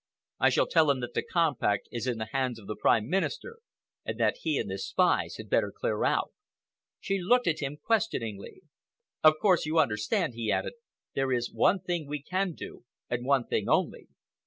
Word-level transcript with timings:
I 0.39 0.49
shall 0.49 0.65
tell 0.65 0.89
him 0.89 0.99
that 1.01 1.13
the 1.13 1.21
compact 1.21 1.87
is 1.91 2.07
in 2.07 2.17
the 2.17 2.29
hands 2.31 2.57
of 2.57 2.65
the 2.65 2.75
Prime 2.75 3.07
Minister, 3.07 3.59
and 4.03 4.19
that 4.19 4.37
he 4.41 4.57
and 4.57 4.71
his 4.71 4.87
spies 4.87 5.35
had 5.37 5.47
better 5.47 5.71
clear 5.71 6.03
out." 6.05 6.33
She 6.99 7.19
looked 7.19 7.45
at 7.45 7.59
him 7.59 7.77
questioningly. 7.77 8.61
"Of 9.23 9.35
course, 9.39 9.67
you 9.67 9.77
understand," 9.77 10.33
he 10.33 10.51
added, 10.51 10.73
"there 11.13 11.31
is 11.31 11.53
one 11.53 11.81
thing 11.81 12.07
we 12.07 12.19
can 12.23 12.53
do, 12.53 12.83
and 13.11 13.27
one 13.27 13.45
thing 13.45 13.69
only. 13.69 14.07